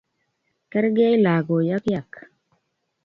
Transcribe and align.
Kergei 0.71 1.15
lagoi 1.23 1.71
ak 1.75 1.81
kiyak. 1.83 2.11